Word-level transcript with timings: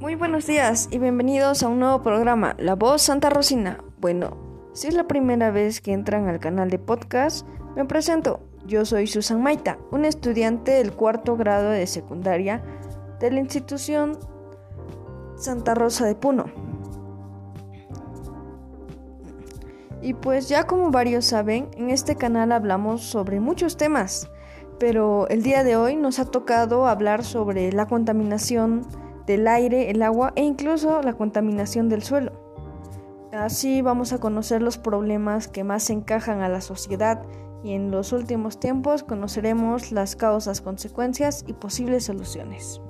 Muy 0.00 0.14
buenos 0.14 0.46
días 0.46 0.88
y 0.90 0.98
bienvenidos 0.98 1.62
a 1.62 1.68
un 1.68 1.80
nuevo 1.80 2.02
programa, 2.02 2.56
La 2.58 2.74
Voz 2.74 3.02
Santa 3.02 3.28
Rosina. 3.28 3.84
Bueno, 4.00 4.34
si 4.72 4.88
es 4.88 4.94
la 4.94 5.06
primera 5.06 5.50
vez 5.50 5.82
que 5.82 5.92
entran 5.92 6.26
al 6.26 6.40
canal 6.40 6.70
de 6.70 6.78
podcast, 6.78 7.46
me 7.76 7.84
presento. 7.84 8.40
Yo 8.64 8.86
soy 8.86 9.06
Susan 9.06 9.42
Maita, 9.42 9.76
un 9.90 10.06
estudiante 10.06 10.72
del 10.72 10.94
cuarto 10.94 11.36
grado 11.36 11.68
de 11.68 11.86
secundaria 11.86 12.62
de 13.20 13.30
la 13.30 13.40
institución 13.40 14.18
Santa 15.36 15.74
Rosa 15.74 16.06
de 16.06 16.14
Puno. 16.14 16.46
Y 20.00 20.14
pues 20.14 20.48
ya 20.48 20.66
como 20.66 20.90
varios 20.90 21.26
saben, 21.26 21.68
en 21.76 21.90
este 21.90 22.16
canal 22.16 22.52
hablamos 22.52 23.02
sobre 23.02 23.38
muchos 23.38 23.76
temas, 23.76 24.30
pero 24.78 25.28
el 25.28 25.42
día 25.42 25.62
de 25.62 25.76
hoy 25.76 25.96
nos 25.96 26.18
ha 26.20 26.24
tocado 26.24 26.86
hablar 26.86 27.22
sobre 27.22 27.70
la 27.70 27.86
contaminación 27.86 28.86
del 29.30 29.46
aire, 29.46 29.90
el 29.90 30.02
agua 30.02 30.32
e 30.34 30.42
incluso 30.42 31.02
la 31.02 31.12
contaminación 31.12 31.88
del 31.88 32.02
suelo. 32.02 32.32
Así 33.32 33.80
vamos 33.80 34.12
a 34.12 34.18
conocer 34.18 34.60
los 34.60 34.76
problemas 34.76 35.46
que 35.46 35.62
más 35.62 35.88
encajan 35.88 36.40
a 36.40 36.48
la 36.48 36.60
sociedad 36.60 37.22
y 37.62 37.74
en 37.74 37.92
los 37.92 38.12
últimos 38.12 38.58
tiempos 38.58 39.04
conoceremos 39.04 39.92
las 39.92 40.16
causas, 40.16 40.60
consecuencias 40.60 41.44
y 41.46 41.52
posibles 41.52 42.06
soluciones. 42.06 42.80